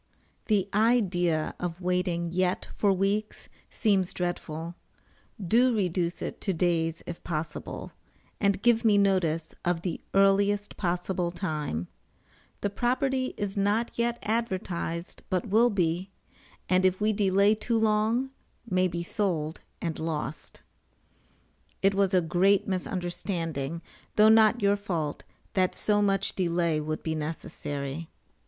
[0.45, 4.73] The idea of waiting yet for weeks seems dreadful;
[5.39, 7.91] do reduce it to days if possible,
[8.39, 11.87] and give me notice of the earliest possible time.
[12.61, 16.09] The property is not yet advertised, but will be,
[16.67, 18.31] [and if we delay too long,
[18.67, 20.63] may be sold and lost.]
[21.83, 23.83] It was a great misunderstanding,
[24.15, 25.23] though not your fault,
[25.53, 28.09] that so much delay would be necessary.